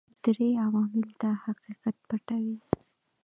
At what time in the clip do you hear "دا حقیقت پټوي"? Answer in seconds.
1.21-2.57